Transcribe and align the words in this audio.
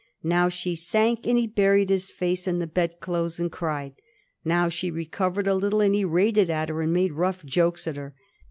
Now 0.23 0.49
she 0.49 0.73
sank, 0.75 1.27
and 1.27 1.37
he 1.37 1.45
buried 1.45 1.91
his 1.91 2.09
face 2.09 2.47
in 2.47 2.57
the 2.57 2.65
bedclothes 2.65 3.37
and 3.39 3.51
cried; 3.51 3.93
now 4.43 4.67
she 4.67 4.89
recovered 4.89 5.45
a 5.45 5.53
little, 5.53 5.79
and 5.79 5.93
he 5.93 6.03
rated 6.05 6.49
at 6.49 6.69
her 6.69 6.81
and 6.81 6.91
made 6.91 7.13
rough 7.13 7.45
jokes 7.45 7.85
at 7.87 7.97
her. 7.97 8.15